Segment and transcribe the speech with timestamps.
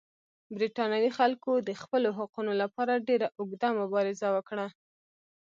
[0.55, 4.67] برېټانوي خلکو د خپلو حقونو لپاره ډېره اوږده مبارزه وکړه.